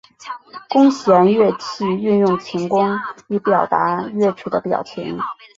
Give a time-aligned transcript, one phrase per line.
[0.67, 5.19] 弓弦乐器运用琴弓以表达乐曲的表情。